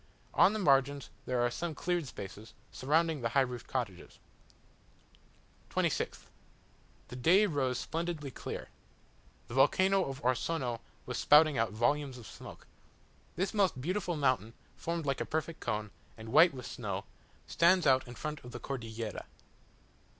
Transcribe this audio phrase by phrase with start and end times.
[0.33, 4.17] On the margins there are some cleared spaces, surrounding the high roofed cottages.
[5.69, 6.21] 26th
[7.09, 8.69] The day rose splendidly clear.
[9.47, 12.65] The volcano of Orsono was spouting out volumes of smoke.
[13.35, 17.05] This most beautiful mountain, formed like a perfect cone, and white with snow,
[17.45, 19.25] stands out in front of the Cordillera.